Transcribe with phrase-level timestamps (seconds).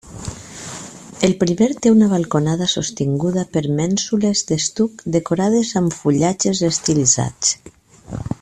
[1.27, 7.55] El primer té una balconada sostinguda per mènsules d'estuc decorades amb fullatges estilitzats.